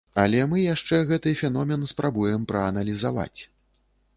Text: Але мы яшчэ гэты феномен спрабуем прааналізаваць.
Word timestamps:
Але 0.21 0.37
мы 0.53 0.61
яшчэ 0.61 1.01
гэты 1.11 1.33
феномен 1.41 1.85
спрабуем 1.91 2.49
прааналізаваць. 2.53 3.41